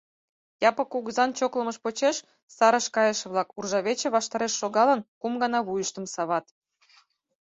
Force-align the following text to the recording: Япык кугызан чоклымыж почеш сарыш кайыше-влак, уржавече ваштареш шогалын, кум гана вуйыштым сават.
Япык 0.69 0.87
кугызан 0.93 1.29
чоклымыж 1.37 1.77
почеш 1.83 2.17
сарыш 2.55 2.85
кайыше-влак, 2.95 3.49
уржавече 3.57 4.07
ваштареш 4.15 4.53
шогалын, 4.61 4.99
кум 5.21 5.33
гана 5.41 5.59
вуйыштым 5.67 6.05
сават. 6.13 6.45